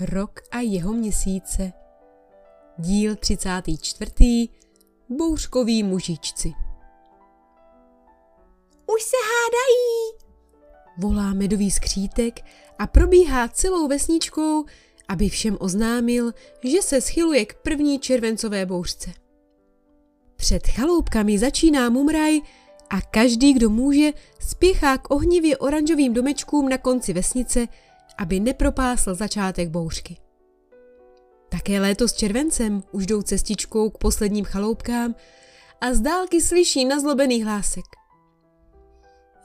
Rok 0.00 0.40
a 0.50 0.60
jeho 0.60 0.92
měsíce. 0.92 1.72
Díl 2.78 3.16
34. 3.16 4.48
Bouřkoví 5.08 5.82
mužičci. 5.82 6.52
Už 8.94 9.02
se 9.02 9.16
hádají, 9.16 10.24
Volá 10.98 11.34
medový 11.34 11.70
skřítek 11.70 12.40
a 12.78 12.86
probíhá 12.86 13.48
celou 13.48 13.88
vesničkou, 13.88 14.64
aby 15.08 15.28
všem 15.28 15.56
oznámil, 15.60 16.32
že 16.64 16.82
se 16.82 17.00
schyluje 17.00 17.46
k 17.46 17.54
první 17.54 17.98
červencové 17.98 18.66
bouřce. 18.66 19.10
Před 20.36 20.66
chaloupkami 20.66 21.38
začíná 21.38 21.90
mumraj 21.90 22.40
a 22.90 23.00
každý, 23.00 23.52
kdo 23.52 23.70
může, 23.70 24.10
spěchá 24.40 24.98
k 24.98 25.10
ohnivě 25.10 25.58
oranžovým 25.58 26.12
domečkům 26.12 26.68
na 26.68 26.78
konci 26.78 27.12
vesnice, 27.12 27.68
aby 28.18 28.40
nepropásl 28.40 29.14
začátek 29.14 29.68
bouřky. 29.68 30.16
Také 31.48 31.80
léto 31.80 32.08
s 32.08 32.12
červencem 32.12 32.82
už 32.92 33.06
jdou 33.06 33.22
cestičkou 33.22 33.90
k 33.90 33.98
posledním 33.98 34.44
chaloupkám 34.44 35.14
a 35.80 35.94
z 35.94 36.00
dálky 36.00 36.40
slyší 36.40 36.84
nazlobený 36.84 37.42
hlásek. 37.42 37.84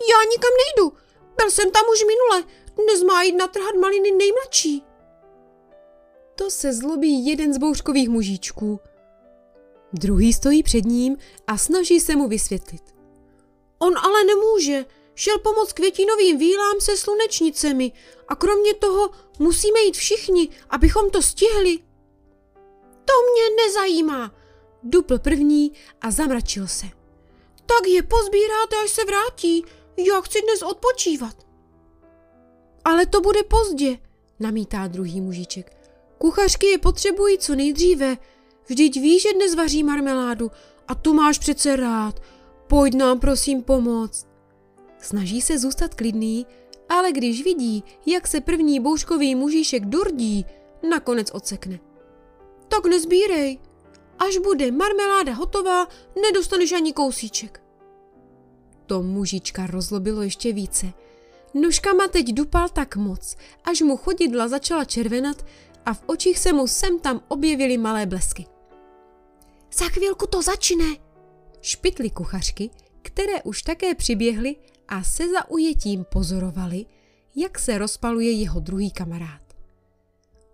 já 0.02 0.30
nikam 0.30 0.52
nejdu, 0.66 0.98
byl 1.38 1.52
jsem 1.52 1.72
tam 1.72 1.84
už 1.92 2.00
minule, 2.00 2.54
dnes 2.76 3.04
má 3.04 3.24
jít 3.24 3.36
natrhat 3.36 3.76
maliny 3.82 4.12
nejmladší. 4.12 4.84
To 6.36 6.52
se 6.52 6.74
zlobí 6.74 7.26
jeden 7.26 7.54
z 7.54 7.58
bouřkových 7.58 8.10
mužíčků. 8.10 8.80
Druhý 9.94 10.34
stojí 10.34 10.64
před 10.64 10.86
ním 10.86 11.18
a 11.48 11.58
snaží 11.58 12.00
se 12.00 12.16
mu 12.16 12.28
vysvětlit. 12.28 12.96
On 13.80 13.98
ale 13.98 14.24
nemůže, 14.24 14.86
šel 15.20 15.40
pomoct 15.40 15.74
květinovým 15.74 16.38
vílám 16.38 16.80
se 16.80 16.98
slunečnicemi 16.98 17.92
a 18.28 18.36
kromě 18.36 18.74
toho 18.74 19.10
musíme 19.40 19.80
jít 19.80 19.98
všichni, 19.98 20.50
abychom 20.70 21.10
to 21.10 21.22
stihli. 21.22 21.78
To 23.06 23.14
mě 23.32 23.66
nezajímá, 23.66 24.36
Dupl 24.84 25.20
první 25.20 25.72
a 26.02 26.12
zamračil 26.12 26.68
se. 26.68 26.86
tak 27.66 27.88
je 27.88 28.04
pozbíráte, 28.04 28.76
až 28.84 28.90
se 28.90 29.06
vrátí, 29.06 29.66
já 29.98 30.22
chci 30.22 30.42
dnes 30.42 30.62
odpočívat. 30.62 31.36
Ale 32.86 33.06
to 33.06 33.22
bude 33.22 33.44
pozdě, 33.44 33.98
namítá 34.40 34.88
druhý 34.88 35.22
mužiček. 35.22 35.78
Kuchařky 36.18 36.68
je 36.68 36.78
potřebují 36.78 37.38
co 37.38 37.56
nejdříve. 37.56 38.18
Vždyť 38.68 38.96
víš, 38.96 39.22
že 39.22 39.34
dnes 39.34 39.56
vaří 39.56 39.84
marmeládu 39.84 40.52
a 40.88 40.96
tu 40.96 41.14
máš 41.14 41.40
přece 41.40 41.76
rád. 41.76 42.20
Pojď 42.68 42.94
nám 42.94 43.20
prosím 43.20 43.64
pomoct. 43.64 44.29
Snaží 45.02 45.42
se 45.42 45.60
zůstat 45.60 45.96
klidný, 45.96 46.46
ale 46.90 47.12
když 47.12 47.44
vidí, 47.44 47.84
jak 48.06 48.28
se 48.28 48.42
první 48.42 48.80
bouřkový 48.80 49.36
mužíšek 49.36 49.86
durdí, 49.86 50.46
nakonec 50.90 51.32
odsekne. 51.32 51.80
Tak 52.68 52.86
nezbírej. 52.86 53.60
Až 54.20 54.38
bude 54.38 54.72
marmeláda 54.72 55.34
hotová, 55.34 55.88
nedostaneš 56.22 56.72
ani 56.72 56.94
kousíček. 56.94 57.64
To 58.86 59.02
mužička 59.04 59.68
rozlobilo 59.68 60.22
ještě 60.22 60.54
více. 60.54 60.94
Nožkama 61.54 62.08
teď 62.08 62.34
dupal 62.34 62.70
tak 62.70 62.96
moc, 62.96 63.36
až 63.64 63.82
mu 63.82 63.98
chodidla 63.98 64.48
začala 64.48 64.86
červenat 64.86 65.46
a 65.86 65.94
v 65.94 66.04
očích 66.06 66.40
se 66.40 66.54
mu 66.54 66.68
sem 66.68 67.00
tam 67.00 67.22
objevily 67.28 67.78
malé 67.78 68.06
blesky. 68.06 68.46
Za 69.74 69.86
chvilku 69.86 70.28
to 70.28 70.42
začne. 70.42 70.86
Špitly 71.62 72.10
kuchařky, 72.10 72.70
které 73.02 73.44
už 73.44 73.62
také 73.62 73.96
přiběhly 73.96 74.56
a 74.90 75.04
se 75.04 75.24
zaujetím 75.30 76.06
pozorovali, 76.12 76.86
jak 77.36 77.60
se 77.60 77.78
rozpaluje 77.78 78.32
jeho 78.32 78.60
druhý 78.60 78.92
kamarád. 78.92 79.42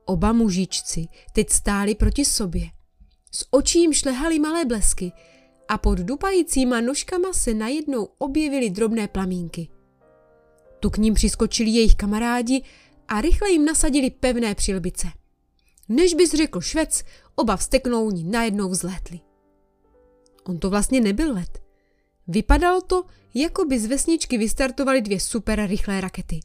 Oba 0.05 0.33
mužičci 0.33 1.07
teď 1.33 1.49
stáli 1.49 1.95
proti 1.95 2.25
sobě. 2.25 2.69
S 3.31 3.45
očím 3.51 3.93
šlehaly 3.93 4.39
malé 4.39 4.65
blesky 4.65 5.11
a 5.67 5.77
pod 5.77 5.99
dupajícíma 5.99 6.81
nožkama 6.81 7.33
se 7.33 7.53
najednou 7.53 8.07
objevily 8.17 8.69
drobné 8.69 9.07
plamínky. 9.07 9.67
Tu 10.79 10.89
k 10.89 10.97
ním 10.97 11.13
přiskočili 11.13 11.69
jejich 11.69 11.95
kamarádi 11.95 12.61
a 13.07 13.21
rychle 13.21 13.51
jim 13.51 13.65
nasadili 13.65 14.09
pevné 14.09 14.55
přilbice. 14.55 15.07
Než 15.89 16.13
bys 16.13 16.33
řekl 16.33 16.61
švec, 16.61 17.03
oba 17.35 17.55
vsteknouni 17.55 18.23
najednou 18.23 18.69
vzlétli. 18.69 19.19
On 20.43 20.59
to 20.59 20.69
vlastně 20.69 21.01
nebyl 21.01 21.33
let. 21.33 21.64
Vypadalo 22.27 22.81
to, 22.81 23.03
jako 23.33 23.65
by 23.65 23.79
z 23.79 23.85
vesničky 23.85 24.37
vystartovaly 24.37 25.01
dvě 25.01 25.19
super 25.19 25.65
rychlé 25.67 26.01
rakety. 26.01 26.39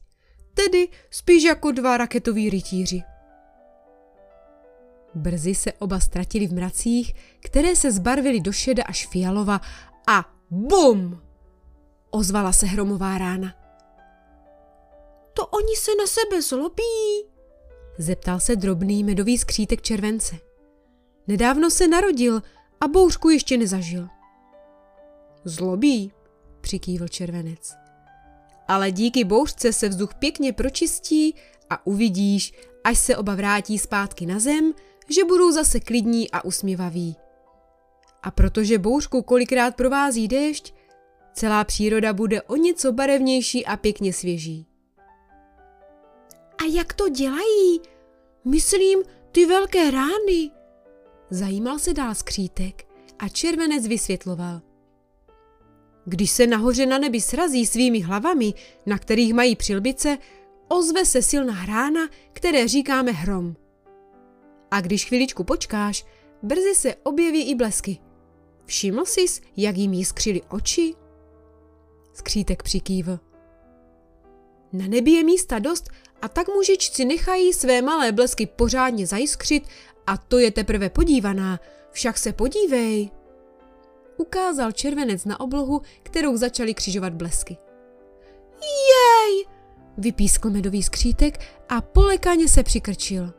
Tedy 0.54 0.88
spíš 1.10 1.42
jako 1.44 1.70
dva 1.70 1.96
raketoví 1.96 2.50
rytíři. 2.50 3.02
Brzy 5.14 5.54
se 5.54 5.72
oba 5.72 6.00
ztratili 6.00 6.46
v 6.46 6.52
mracích, 6.52 7.14
které 7.40 7.76
se 7.76 7.92
zbarvily 7.92 8.40
do 8.40 8.52
šeda 8.52 8.82
až 8.86 9.06
fialova 9.06 9.60
a 10.08 10.32
bum! 10.50 11.22
Ozvala 12.10 12.52
se 12.52 12.66
hromová 12.66 13.18
rána. 13.18 13.54
To 15.34 15.46
oni 15.46 15.76
se 15.76 15.90
na 15.98 16.06
sebe 16.06 16.42
zlobí. 16.42 16.82
Zeptal 17.98 18.40
se 18.40 18.56
drobný 18.56 19.04
medový 19.04 19.38
skřítek 19.38 19.82
července. 19.82 20.36
Nedávno 21.26 21.70
se 21.70 21.88
narodil 21.88 22.42
a 22.80 22.88
bouřku 22.88 23.30
ještě 23.30 23.58
nezažil. 23.58 24.08
Zlobí, 25.44 26.12
přikývl 26.60 27.08
červenec. 27.08 27.74
Ale 28.68 28.90
díky 28.90 29.24
bouřce 29.24 29.72
se 29.72 29.88
vzduch 29.88 30.14
pěkně 30.14 30.52
pročistí 30.52 31.34
a 31.70 31.86
uvidíš, 31.86 32.52
až 32.84 32.98
se 32.98 33.16
oba 33.16 33.34
vrátí 33.34 33.78
zpátky 33.78 34.26
na 34.26 34.38
zem, 34.38 34.72
že 35.08 35.24
budou 35.24 35.52
zase 35.52 35.80
klidní 35.80 36.30
a 36.30 36.44
usměvaví. 36.44 37.16
A 38.22 38.30
protože 38.30 38.78
bouřku 38.78 39.22
kolikrát 39.22 39.76
provází 39.76 40.28
déšť, 40.28 40.74
celá 41.32 41.64
příroda 41.64 42.12
bude 42.12 42.42
o 42.42 42.56
něco 42.56 42.92
barevnější 42.92 43.66
a 43.66 43.76
pěkně 43.76 44.12
svěží. 44.12 44.66
A 46.58 46.64
jak 46.72 46.92
to 46.92 47.08
dělají? 47.08 47.80
Myslím, 48.44 49.02
ty 49.32 49.46
velké 49.46 49.90
rány. 49.90 50.50
Zajímal 51.30 51.78
se 51.78 51.94
dál 51.94 52.14
skřítek 52.14 52.86
a 53.18 53.28
červenec 53.28 53.86
vysvětloval. 53.86 54.69
Když 56.04 56.30
se 56.30 56.46
nahoře 56.46 56.86
na 56.86 56.98
nebi 56.98 57.20
srazí 57.20 57.66
svými 57.66 58.00
hlavami, 58.00 58.54
na 58.86 58.98
kterých 58.98 59.34
mají 59.34 59.56
přilbice, 59.56 60.18
ozve 60.68 61.04
se 61.04 61.22
silná 61.22 61.66
rána, 61.66 62.00
které 62.32 62.68
říkáme 62.68 63.12
hrom. 63.12 63.56
A 64.70 64.80
když 64.80 65.06
chviličku 65.06 65.44
počkáš, 65.44 66.04
brzy 66.42 66.74
se 66.74 66.94
objeví 66.94 67.50
i 67.50 67.54
blesky. 67.54 67.98
Všiml 68.64 69.04
jsi, 69.04 69.24
jak 69.56 69.76
jim 69.76 69.92
jiskřily 69.92 70.42
oči? 70.48 70.94
Skřítek 72.12 72.62
přikývl. 72.62 73.18
Na 74.72 74.86
nebi 74.86 75.10
je 75.10 75.24
místa 75.24 75.58
dost 75.58 75.88
a 76.22 76.28
tak 76.28 76.48
mužičci 76.48 77.04
nechají 77.04 77.52
své 77.52 77.82
malé 77.82 78.12
blesky 78.12 78.46
pořádně 78.46 79.06
zajiskřit 79.06 79.64
a 80.06 80.16
to 80.16 80.38
je 80.38 80.50
teprve 80.50 80.90
podívaná, 80.90 81.60
však 81.90 82.18
se 82.18 82.32
podívej. 82.32 83.19
Ukázal 84.20 84.72
červenec 84.72 85.24
na 85.24 85.40
oblohu, 85.40 85.82
kterou 86.02 86.36
začaly 86.36 86.74
křižovat 86.74 87.14
blesky. 87.14 87.56
Jej! 88.62 89.46
Vypískl 89.98 90.50
medový 90.50 90.82
skřítek 90.82 91.40
a 91.68 91.80
polekaně 91.80 92.48
se 92.48 92.62
přikrčil. 92.62 93.32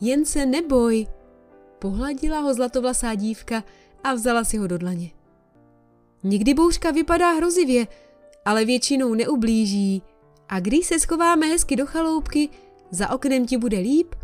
Jen 0.00 0.24
se 0.24 0.46
neboj, 0.46 1.06
pohladila 1.78 2.40
ho 2.40 2.54
zlatovlasá 2.54 3.14
dívka 3.14 3.64
a 4.04 4.14
vzala 4.14 4.44
si 4.44 4.56
ho 4.56 4.66
do 4.66 4.78
dlaně. 4.78 5.10
Někdy 6.22 6.54
bouřka 6.54 6.90
vypadá 6.90 7.32
hrozivě, 7.32 7.86
ale 8.44 8.64
většinou 8.64 9.14
neublíží 9.14 10.02
a 10.48 10.60
když 10.60 10.86
se 10.86 10.98
schováme 10.98 11.46
hezky 11.46 11.76
do 11.76 11.86
chaloupky, 11.86 12.48
za 12.90 13.10
oknem 13.10 13.46
ti 13.46 13.56
bude 13.56 13.78
líp 13.78 14.14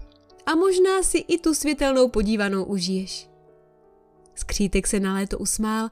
a 0.47 0.55
možná 0.55 1.03
si 1.03 1.19
i 1.19 1.39
tu 1.39 1.55
světelnou 1.55 2.09
podívanou 2.09 2.65
užiješ. 2.65 3.34
Skřítek 4.35 4.87
se 4.87 5.01
na 5.01 5.15
léto 5.15 5.39
usmál 5.39 5.89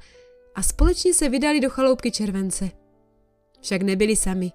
a 0.54 0.62
společně 0.62 1.14
se 1.14 1.28
vydali 1.28 1.60
do 1.60 1.70
chaloupky 1.70 2.10
července. 2.10 2.70
Však 3.60 3.82
nebyli 3.82 4.16
sami. 4.16 4.52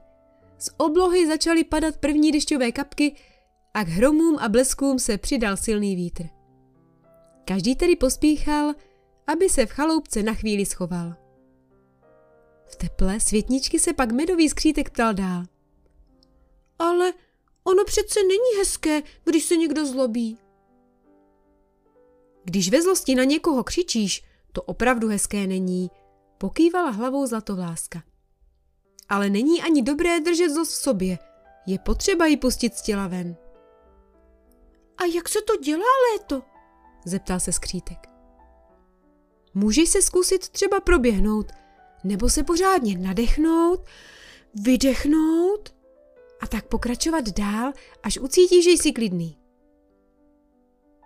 Z 0.58 0.70
oblohy 0.78 1.28
začaly 1.28 1.64
padat 1.64 1.98
první 1.98 2.32
dešťové 2.32 2.72
kapky 2.72 3.16
a 3.74 3.84
k 3.84 3.88
hromům 3.88 4.38
a 4.40 4.50
bleskům 4.50 5.00
se 5.00 5.18
přidal 5.18 5.58
silný 5.58 5.96
vítr. 5.96 6.24
Každý 7.46 7.76
tedy 7.76 7.96
pospíchal, 7.96 8.74
aby 9.28 9.50
se 9.50 9.66
v 9.66 9.72
chaloupce 9.72 10.24
na 10.24 10.34
chvíli 10.34 10.66
schoval. 10.66 11.16
V 12.66 12.76
teple 12.76 13.20
světničky 13.20 13.80
se 13.80 13.94
pak 13.94 14.12
medový 14.12 14.50
skřítek 14.50 14.90
ptal 14.90 15.14
dál. 15.14 15.44
Ale 16.80 17.14
ono 17.64 17.84
přece 17.86 18.20
není 18.20 18.60
hezké, 18.60 19.02
když 19.24 19.44
se 19.44 19.56
někdo 19.56 19.86
zlobí. 19.86 20.38
Když 22.50 22.70
ve 22.70 22.82
zlosti 22.82 23.16
na 23.16 23.24
někoho 23.24 23.64
křičíš, 23.64 24.24
to 24.52 24.62
opravdu 24.62 25.08
hezké 25.08 25.48
není, 25.48 25.92
pokývala 26.38 26.90
hlavou 26.90 27.28
zlatovláska. 27.28 28.04
Ale 29.10 29.30
není 29.30 29.62
ani 29.62 29.82
dobré 29.82 30.20
držet 30.20 30.50
zlost 30.50 30.72
v 30.72 30.76
sobě, 30.76 31.20
je 31.66 31.80
potřeba 31.80 32.26
ji 32.26 32.38
pustit 32.38 32.76
z 32.76 32.82
těla 32.82 33.08
ven. 33.08 33.36
A 34.98 35.06
jak 35.16 35.30
se 35.30 35.40
to 35.48 35.58
dělá 35.58 35.86
léto? 36.14 36.44
Zeptal 37.06 37.40
se 37.40 37.52
skřítek. 37.52 38.10
Můžeš 39.54 39.90
se 39.90 40.02
zkusit 40.02 40.50
třeba 40.50 40.80
proběhnout, 40.80 41.52
nebo 42.04 42.30
se 42.30 42.44
pořádně 42.44 42.98
nadechnout, 42.98 43.86
vydechnout 44.54 45.76
a 46.42 46.48
tak 46.48 46.68
pokračovat 46.68 47.30
dál, 47.30 47.74
až 48.04 48.18
ucítíš, 48.18 48.64
že 48.64 48.72
jsi 48.72 48.92
klidný. 48.92 49.38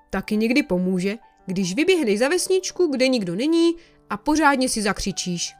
Taky 0.09 0.37
někdy 0.37 0.63
pomůže, 0.63 1.17
když 1.51 1.75
vyběhneš 1.75 2.19
za 2.19 2.27
vesničku, 2.27 2.87
kde 2.87 3.07
nikdo 3.07 3.35
není 3.35 3.75
a 4.09 4.17
pořádně 4.17 4.69
si 4.69 4.81
zakřičíš. 4.81 5.53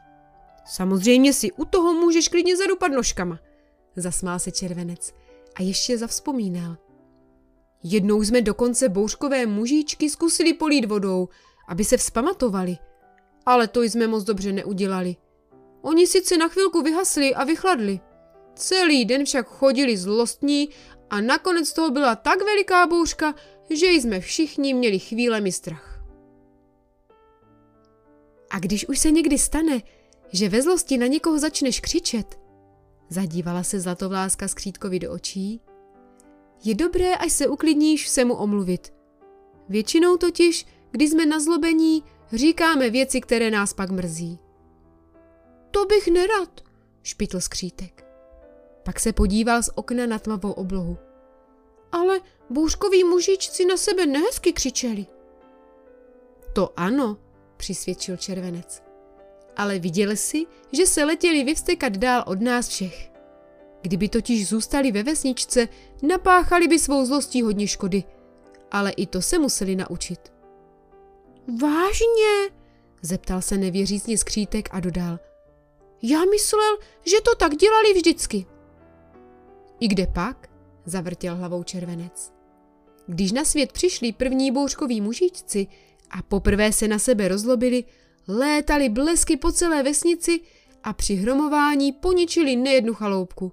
Samozřejmě 0.66 1.32
si 1.32 1.52
u 1.52 1.64
toho 1.64 1.92
můžeš 1.92 2.28
klidně 2.28 2.56
zadupat 2.56 2.92
nožkama, 2.92 3.38
zasmál 3.96 4.38
se 4.38 4.50
červenec 4.50 5.12
a 5.54 5.62
ještě 5.62 5.98
zavzpomínal. 5.98 6.76
Jednou 7.82 8.22
jsme 8.22 8.40
dokonce 8.42 8.88
bouřkové 8.88 9.46
mužičky 9.46 10.10
zkusili 10.10 10.54
polít 10.54 10.84
vodou, 10.84 11.28
aby 11.68 11.84
se 11.84 11.96
vzpamatovali. 11.96 12.76
Ale 13.46 13.68
to 13.68 13.82
jsme 13.82 14.06
moc 14.06 14.24
dobře 14.24 14.52
neudělali. 14.52 15.16
Oni 15.82 16.06
sice 16.06 16.36
na 16.36 16.48
chvilku 16.48 16.82
vyhasli 16.82 17.34
a 17.34 17.44
vychladli. 17.44 18.00
Celý 18.54 19.04
den 19.04 19.24
však 19.24 19.46
chodili 19.46 19.96
zlostní 19.96 20.68
a 21.10 21.20
nakonec 21.20 21.72
toho 21.72 21.90
byla 21.90 22.16
tak 22.16 22.38
veliká 22.42 22.86
bouřka, 22.86 23.34
že 23.76 23.86
jsme 23.86 24.20
všichni 24.20 24.74
měli 24.74 24.98
chvílemi 24.98 25.52
strach. 25.52 26.04
A 28.50 28.58
když 28.58 28.88
už 28.88 28.98
se 28.98 29.10
někdy 29.10 29.38
stane, 29.38 29.82
že 30.32 30.48
ve 30.48 30.62
zlosti 30.62 30.98
na 30.98 31.06
někoho 31.06 31.38
začneš 31.38 31.80
křičet, 31.80 32.40
zadívala 33.08 33.62
se 33.62 33.80
zlatovláska 33.80 34.48
skřítkovi 34.48 34.98
do 34.98 35.12
očí, 35.12 35.60
je 36.64 36.74
dobré, 36.74 37.16
až 37.16 37.32
se 37.32 37.48
uklidníš, 37.48 38.08
se 38.08 38.24
mu 38.24 38.34
omluvit. 38.34 38.92
Většinou 39.68 40.16
totiž, 40.16 40.66
když 40.90 41.10
jsme 41.10 41.26
na 41.26 41.40
zlobení, 41.40 42.04
říkáme 42.32 42.90
věci, 42.90 43.20
které 43.20 43.50
nás 43.50 43.72
pak 43.72 43.90
mrzí. 43.90 44.38
To 45.70 45.84
bych 45.84 46.08
nerad, 46.08 46.60
špitl 47.02 47.40
skřítek. 47.40 48.04
Pak 48.82 49.00
se 49.00 49.12
podíval 49.12 49.62
z 49.62 49.70
okna 49.74 50.06
na 50.06 50.18
tmavou 50.18 50.52
oblohu. 50.52 50.98
Ale 51.92 52.20
bouřkoví 52.50 53.04
mužičci 53.04 53.64
na 53.64 53.76
sebe 53.76 54.06
nehezky 54.06 54.52
křičeli. 54.52 55.06
To 56.52 56.72
ano, 56.76 57.16
přisvědčil 57.56 58.16
červenec. 58.16 58.82
Ale 59.56 59.78
viděli 59.78 60.16
si, 60.16 60.46
že 60.72 60.86
se 60.86 61.04
letěli 61.04 61.44
vyvstekat 61.44 61.96
dál 61.96 62.24
od 62.26 62.40
nás 62.40 62.68
všech. 62.68 63.12
Kdyby 63.82 64.08
totiž 64.08 64.48
zůstali 64.48 64.92
ve 64.92 65.02
vesničce, 65.02 65.68
napáchali 66.02 66.68
by 66.68 66.78
svou 66.78 67.04
zlostí 67.04 67.42
hodně 67.42 67.68
škody. 67.68 68.04
Ale 68.70 68.90
i 68.90 69.06
to 69.06 69.22
se 69.22 69.38
museli 69.38 69.76
naučit. 69.76 70.32
Vážně? 71.62 72.56
Zeptal 73.02 73.42
se 73.42 73.56
nevěřícně 73.56 74.18
skřítek 74.18 74.68
a 74.72 74.80
dodal. 74.80 75.18
Já 76.02 76.24
myslel, 76.30 76.78
že 77.06 77.20
to 77.20 77.34
tak 77.34 77.56
dělali 77.56 77.94
vždycky. 77.94 78.46
I 79.80 79.88
kde 79.88 80.06
pak? 80.06 80.51
Zavrtěl 80.86 81.36
hlavou 81.36 81.62
červenec. 81.62 82.32
Když 83.06 83.32
na 83.32 83.44
svět 83.44 83.72
přišli 83.72 84.12
první 84.12 84.50
bouřkoví 84.50 85.00
mužičci 85.00 85.66
a 86.10 86.22
poprvé 86.22 86.72
se 86.72 86.88
na 86.88 86.98
sebe 86.98 87.28
rozlobili, 87.28 87.84
létali 88.28 88.88
blesky 88.88 89.36
po 89.36 89.52
celé 89.52 89.82
vesnici 89.82 90.40
a 90.82 90.92
při 90.92 91.14
hromování 91.14 91.92
poničili 91.92 92.56
nejednu 92.56 92.94
chaloupku. 92.94 93.52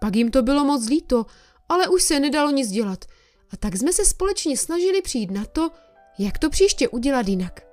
Pak 0.00 0.16
jim 0.16 0.30
to 0.30 0.42
bylo 0.42 0.64
moc 0.64 0.88
líto, 0.88 1.26
ale 1.68 1.88
už 1.88 2.02
se 2.02 2.20
nedalo 2.20 2.50
nic 2.50 2.70
dělat 2.70 3.04
a 3.50 3.56
tak 3.56 3.76
jsme 3.76 3.92
se 3.92 4.04
společně 4.04 4.56
snažili 4.56 5.02
přijít 5.02 5.30
na 5.30 5.44
to, 5.44 5.70
jak 6.18 6.38
to 6.38 6.50
příště 6.50 6.88
udělat 6.88 7.28
jinak. 7.28 7.66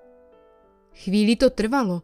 Chvíli 0.94 1.36
to 1.36 1.50
trvalo, 1.50 2.02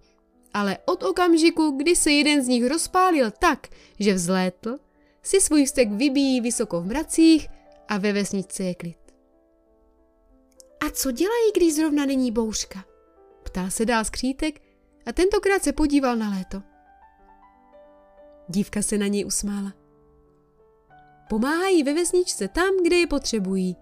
ale 0.53 0.77
od 0.85 1.03
okamžiku, 1.03 1.71
kdy 1.71 1.95
se 1.95 2.11
jeden 2.11 2.43
z 2.43 2.47
nich 2.47 2.67
rozpálil 2.67 3.31
tak, 3.31 3.67
že 3.99 4.13
vzlétl, 4.13 4.77
si 5.23 5.41
svůj 5.41 5.67
stek 5.67 5.91
vybíjí 5.91 6.41
vysoko 6.41 6.81
v 6.81 6.85
mracích 6.85 7.47
a 7.87 7.97
ve 7.97 8.13
vesnici 8.13 8.63
je 8.63 8.75
klid. 8.75 8.97
A 10.85 10.89
co 10.89 11.11
dělají, 11.11 11.51
když 11.55 11.75
zrovna 11.75 12.05
není 12.05 12.31
bouřka? 12.31 12.85
Ptá 13.43 13.69
se 13.69 13.85
dál 13.85 14.05
skřítek 14.05 14.61
a 15.05 15.11
tentokrát 15.11 15.63
se 15.63 15.73
podíval 15.73 16.15
na 16.15 16.29
léto. 16.29 16.61
Dívka 18.47 18.81
se 18.81 18.97
na 18.97 19.07
něj 19.07 19.25
usmála. 19.25 19.73
Pomáhají 21.29 21.83
ve 21.83 21.93
vesničce 21.93 22.47
tam, 22.47 22.83
kde 22.83 22.95
je 22.95 23.07
potřebují. 23.07 23.75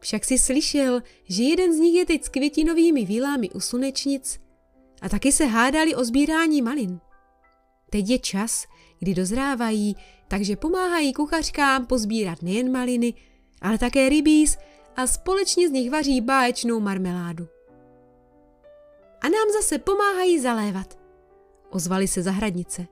Však 0.00 0.24
si 0.24 0.38
slyšel, 0.38 1.02
že 1.24 1.42
jeden 1.42 1.74
z 1.74 1.76
nich 1.76 1.94
je 1.94 2.06
teď 2.06 2.24
s 2.24 2.28
květinovými 2.28 3.04
vílami 3.04 3.50
u 3.50 3.60
slunečnic 3.60 4.40
a 5.02 5.08
taky 5.08 5.32
se 5.32 5.44
hádali 5.44 5.94
o 5.94 6.04
sbírání 6.04 6.62
malin. 6.62 7.00
Teď 7.90 8.08
je 8.08 8.18
čas, 8.18 8.64
kdy 8.98 9.14
dozrávají, 9.14 9.96
takže 10.28 10.56
pomáhají 10.56 11.12
kuchařkám 11.12 11.86
pozbírat 11.86 12.42
nejen 12.42 12.72
maliny, 12.72 13.14
ale 13.62 13.78
také 13.78 14.08
rybíz 14.08 14.58
a 14.96 15.06
společně 15.06 15.68
z 15.68 15.72
nich 15.72 15.90
vaří 15.90 16.20
báječnou 16.20 16.80
marmeládu. 16.80 17.46
A 19.20 19.28
nám 19.28 19.48
zase 19.52 19.78
pomáhají 19.78 20.40
zalévat. 20.40 20.98
Ozvali 21.70 22.08
se 22.08 22.22
zahradnice. 22.22 22.86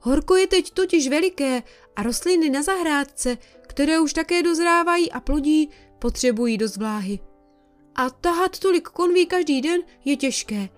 Horko 0.00 0.36
je 0.36 0.46
teď 0.46 0.70
totiž 0.70 1.08
veliké 1.08 1.62
a 1.96 2.02
rostliny 2.02 2.50
na 2.50 2.62
zahrádce, 2.62 3.38
které 3.62 4.00
už 4.00 4.12
také 4.12 4.42
dozrávají 4.42 5.12
a 5.12 5.20
plodí, 5.20 5.70
potřebují 5.98 6.58
dost 6.58 6.76
vláhy. 6.76 7.18
A 7.94 8.10
tahat 8.10 8.58
tolik 8.58 8.88
konví 8.88 9.26
každý 9.26 9.60
den 9.60 9.80
je 10.04 10.16
těžké. 10.16 10.68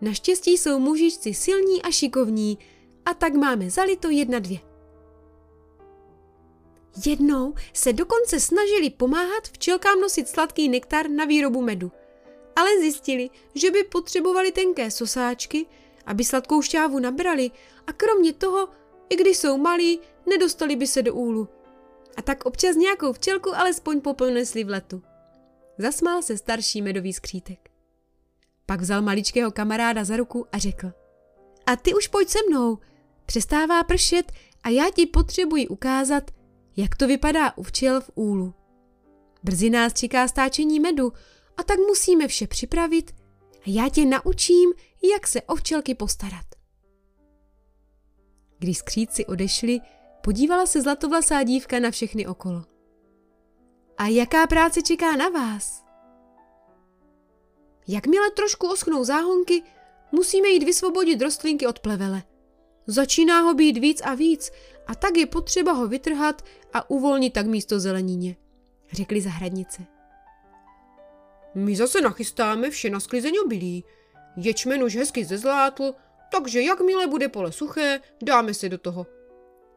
Naštěstí 0.00 0.58
jsou 0.58 0.78
mužičci 0.78 1.34
silní 1.34 1.82
a 1.82 1.90
šikovní, 1.90 2.58
a 3.06 3.14
tak 3.14 3.34
máme 3.34 3.70
zalito 3.70 4.10
jedna 4.10 4.38
dvě. 4.38 4.71
Jednou 7.06 7.54
se 7.72 7.92
dokonce 7.92 8.40
snažili 8.40 8.90
pomáhat 8.90 9.48
včelkám 9.52 10.00
nosit 10.00 10.28
sladký 10.28 10.68
nektar 10.68 11.10
na 11.10 11.24
výrobu 11.24 11.62
medu, 11.62 11.92
ale 12.56 12.80
zjistili, 12.80 13.30
že 13.54 13.70
by 13.70 13.84
potřebovali 13.84 14.52
tenké 14.52 14.90
sosáčky, 14.90 15.66
aby 16.06 16.24
sladkou 16.24 16.62
šťávu 16.62 16.98
nabrali 16.98 17.50
a 17.86 17.92
kromě 17.92 18.32
toho, 18.32 18.68
i 19.08 19.16
když 19.16 19.36
jsou 19.36 19.58
malí, 19.58 20.00
nedostali 20.26 20.76
by 20.76 20.86
se 20.86 21.02
do 21.02 21.14
úlu. 21.14 21.48
A 22.16 22.22
tak 22.22 22.46
občas 22.46 22.76
nějakou 22.76 23.12
včelku 23.12 23.56
alespoň 23.56 24.00
poplnesli 24.00 24.64
v 24.64 24.68
letu. 24.68 25.02
Zasmál 25.78 26.22
se 26.22 26.38
starší 26.38 26.82
medový 26.82 27.12
skřítek. 27.12 27.70
Pak 28.66 28.80
vzal 28.80 29.02
maličkého 29.02 29.50
kamaráda 29.50 30.04
za 30.04 30.16
ruku 30.16 30.46
a 30.52 30.58
řekl. 30.58 30.92
A 31.66 31.76
ty 31.76 31.94
už 31.94 32.08
pojď 32.08 32.28
se 32.28 32.38
mnou. 32.48 32.78
Přestává 33.26 33.84
pršet 33.84 34.32
a 34.62 34.68
já 34.68 34.90
ti 34.94 35.06
potřebuji 35.06 35.68
ukázat, 35.68 36.30
jak 36.76 36.96
to 36.96 37.06
vypadá 37.06 37.56
u 37.56 37.62
včel 37.62 38.00
v 38.00 38.10
úlu. 38.14 38.54
Brzy 39.42 39.70
nás 39.70 39.92
čeká 39.92 40.28
stáčení 40.28 40.80
medu 40.80 41.12
a 41.56 41.62
tak 41.62 41.78
musíme 41.78 42.28
vše 42.28 42.46
připravit 42.46 43.14
a 43.60 43.64
já 43.66 43.88
tě 43.88 44.04
naučím, 44.04 44.72
jak 45.12 45.26
se 45.26 45.42
o 45.42 45.56
včelky 45.56 45.94
postarat. 45.94 46.46
Když 48.58 48.78
skříci 48.78 49.26
odešli, 49.26 49.80
podívala 50.24 50.66
se 50.66 50.82
zlatovlasá 50.82 51.42
dívka 51.42 51.78
na 51.78 51.90
všechny 51.90 52.26
okolo. 52.26 52.64
A 53.98 54.06
jaká 54.06 54.46
práce 54.46 54.82
čeká 54.82 55.16
na 55.16 55.28
vás? 55.28 55.84
Jakmile 57.88 58.30
trošku 58.30 58.72
oschnou 58.72 59.04
záhonky, 59.04 59.62
musíme 60.12 60.48
jít 60.48 60.64
vysvobodit 60.64 61.22
rostlinky 61.22 61.66
od 61.66 61.78
plevele. 61.78 62.22
Začíná 62.86 63.40
ho 63.40 63.54
být 63.54 63.78
víc 63.78 64.00
a 64.04 64.14
víc 64.14 64.50
a 64.86 64.94
tak 64.94 65.16
je 65.16 65.26
potřeba 65.26 65.72
ho 65.72 65.88
vytrhat 65.88 66.42
a 66.72 66.90
uvolnit 66.90 67.32
tak 67.32 67.46
místo 67.46 67.80
zelenině, 67.80 68.36
řekli 68.92 69.20
zahradnice. 69.20 69.82
My 71.54 71.76
zase 71.76 72.00
nachystáme 72.00 72.70
vše 72.70 72.90
na 72.90 73.00
sklizeň 73.00 73.34
obilí. 73.44 73.84
Ječmen 74.36 74.82
už 74.82 74.96
hezky 74.96 75.24
zezlátl, 75.24 75.94
takže 76.32 76.62
jakmile 76.62 77.06
bude 77.06 77.28
pole 77.28 77.52
suché, 77.52 78.00
dáme 78.22 78.54
se 78.54 78.68
do 78.68 78.78
toho. 78.78 79.06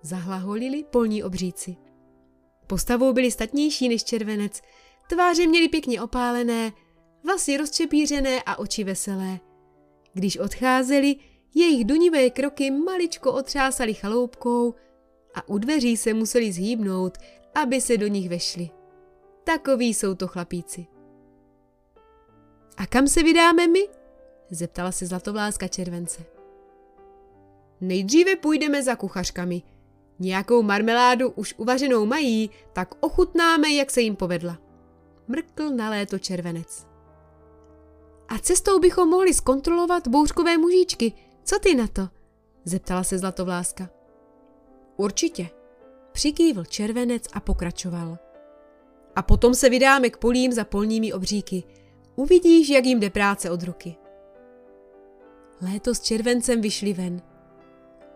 Zahlaholili 0.02 0.84
polní 0.84 1.24
obříci. 1.24 1.76
Postavou 2.68 3.14
byli 3.14 3.32
statnější 3.32 3.90
než 3.90 4.04
červenec, 4.04 4.62
tváře 5.10 5.48
měli 5.48 5.70
pěkně 5.70 6.02
opálené, 6.02 6.72
vlasy 7.24 7.58
rozčepířené 7.58 8.44
a 8.46 8.60
oči 8.60 8.84
veselé. 8.84 9.40
Když 10.14 10.38
odcházeli, 10.38 11.16
jejich 11.56 11.86
dunivé 11.86 12.30
kroky 12.30 12.72
maličko 12.72 13.34
otřásaly 13.34 13.94
chaloupkou 13.94 14.76
a 15.36 15.50
u 15.50 15.58
dveří 15.58 15.98
se 15.98 16.14
museli 16.14 16.52
zhýbnout, 16.52 17.18
aby 17.56 17.82
se 17.82 17.98
do 17.98 18.08
nich 18.08 18.30
vešli. 18.30 18.70
Takoví 19.44 19.94
jsou 19.94 20.16
to 20.16 20.28
chlapíci. 20.28 20.88
A 22.78 22.86
kam 22.86 23.08
se 23.08 23.24
vydáme 23.24 23.68
my? 23.68 23.88
zeptala 24.50 24.92
se 24.92 25.06
zlatovláska 25.06 25.68
července. 25.68 26.24
Nejdříve 27.82 28.36
půjdeme 28.36 28.84
za 28.84 28.96
kuchařkami. 28.96 29.64
Nějakou 30.20 30.64
marmeládu 30.64 31.30
už 31.30 31.54
uvařenou 31.58 32.06
mají, 32.06 32.50
tak 32.74 32.96
ochutnáme, 33.00 33.74
jak 33.74 33.92
se 33.92 34.02
jim 34.02 34.16
povedla. 34.16 34.58
mrkl 35.28 35.70
na 35.70 35.90
léto 35.90 36.20
červenec. 36.20 36.88
A 38.28 38.40
cestou 38.40 38.80
bychom 38.80 39.10
mohli 39.10 39.34
zkontrolovat 39.34 40.08
bouřkové 40.08 40.58
mužíčky. 40.58 41.14
Co 41.44 41.60
ty 41.60 41.76
na 41.76 41.88
to? 41.88 42.10
Zeptala 42.66 43.04
se 43.04 43.18
Zlatovláska. 43.18 43.95
Určitě. 44.98 45.50
Přikývl 46.12 46.66
červenec 46.66 47.24
a 47.34 47.40
pokračoval. 47.40 48.18
A 49.16 49.22
potom 49.22 49.54
se 49.54 49.70
vydáme 49.70 50.10
k 50.10 50.18
polím 50.18 50.52
za 50.52 50.64
polními 50.64 51.14
obříky. 51.14 51.64
Uvidíš, 52.16 52.70
jak 52.70 52.86
jim 52.86 53.00
jde 53.00 53.10
práce 53.10 53.52
od 53.52 53.64
ruky. 53.64 53.96
Léto 55.62 55.96
s 55.96 56.02
červencem 56.02 56.62
vyšli 56.62 56.94
ven. 56.94 57.22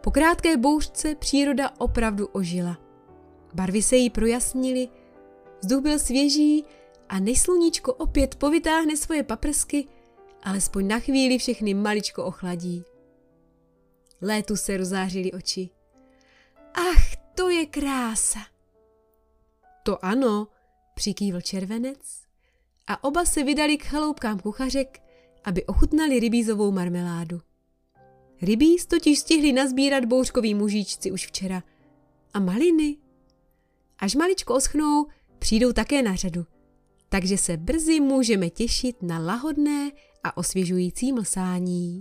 Po 0.02 0.12
krátké 0.12 0.58
bouřce 0.58 1.16
příroda 1.16 1.72
opravdu 1.78 2.28
ožila. 2.28 2.78
Barvy 3.54 3.82
se 3.82 3.96
jí 3.96 4.10
projasnily, 4.10 4.88
vzduch 5.62 5.84
byl 5.84 6.00
svěží 6.00 6.66
a 7.10 7.20
než 7.20 7.42
sluníčko 7.42 7.94
opět 7.94 8.36
povytáhne 8.36 8.98
svoje 8.98 9.24
paprsky, 9.24 9.88
alespoň 10.44 10.88
na 10.88 11.00
chvíli 11.00 11.38
všechny 11.38 11.74
maličko 11.74 12.26
ochladí. 12.26 12.84
Létu 14.22 14.56
se 14.56 14.78
rozářily 14.78 15.32
oči. 15.32 15.70
Ach, 16.80 17.16
to 17.36 17.50
je 17.50 17.66
krása! 17.66 18.40
To 19.84 20.06
ano, 20.06 20.48
přikývl 20.96 21.42
červenec 21.42 22.24
a 22.88 23.04
oba 23.04 23.26
se 23.26 23.44
vydali 23.44 23.78
k 23.78 23.84
chaloupkám 23.86 24.40
kuchařek, 24.40 25.02
aby 25.44 25.66
ochutnali 25.66 26.20
rybízovou 26.20 26.72
marmeládu. 26.72 27.42
Rybíz 28.42 28.86
totiž 28.86 29.20
stihli 29.20 29.54
nazbírat 29.54 30.06
bouřkový 30.06 30.56
mužičci 30.56 31.12
už 31.12 31.28
včera. 31.28 31.64
A 32.34 32.40
maliny? 32.40 32.98
Až 33.98 34.16
maličko 34.16 34.56
oschnou, 34.56 35.08
přijdou 35.40 35.74
také 35.74 36.02
na 36.02 36.16
řadu. 36.16 36.46
Takže 37.10 37.38
se 37.38 37.58
brzy 37.58 38.00
můžeme 38.00 38.50
těšit 38.50 39.04
na 39.04 39.20
lahodné 39.20 39.92
a 40.24 40.38
osvěžující 40.38 41.14
mlsání. 41.14 42.00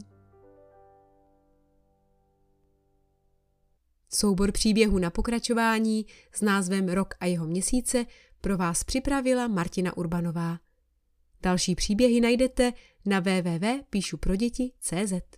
Soubor 4.10 4.52
příběhu 4.52 4.98
na 4.98 5.10
pokračování 5.10 6.06
s 6.32 6.40
názvem 6.40 6.88
Rok 6.88 7.14
a 7.20 7.26
jeho 7.26 7.46
měsíce 7.46 8.06
pro 8.40 8.56
vás 8.56 8.84
připravila 8.84 9.48
Martina 9.48 9.96
Urbanová. 9.96 10.58
Další 11.42 11.74
příběhy 11.74 12.20
najdete 12.20 12.72
na 13.04 13.20
www.píšuproděti.cz. 13.20 15.37